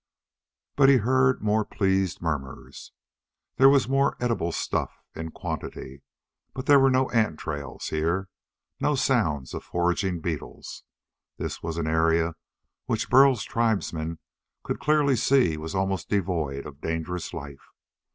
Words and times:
But 0.75 0.89
he 0.89 0.97
heard 0.97 1.43
more 1.43 1.63
pleased 1.63 2.23
murmurs. 2.23 2.91
There 3.57 3.69
was 3.69 3.87
more 3.87 4.17
edible 4.19 4.51
stuff, 4.51 4.89
in 5.13 5.29
quantity. 5.29 6.01
But 6.55 6.65
there 6.65 6.79
were 6.79 6.89
no 6.89 7.11
ant 7.11 7.37
trails 7.37 7.89
here, 7.89 8.27
no 8.79 8.95
sounds 8.95 9.53
of 9.53 9.63
foraging 9.63 10.19
beetles. 10.19 10.81
This 11.37 11.61
was 11.61 11.77
an 11.77 11.85
area 11.85 12.33
which 12.87 13.11
Burl's 13.11 13.43
tribesmen 13.43 14.17
could 14.63 14.79
clearly 14.79 15.15
see 15.17 15.55
was 15.55 15.75
almost 15.75 16.09
devoid 16.09 16.65
of 16.65 16.81
dangerous 16.81 17.31
life. 17.31 17.67